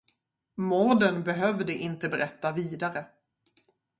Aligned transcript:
Mården 0.55 1.23
behövde 1.23 1.73
inte 1.73 2.09
berätta 2.09 2.51
vidare. 2.51 3.05